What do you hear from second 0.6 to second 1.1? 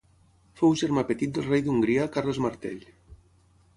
Fou germà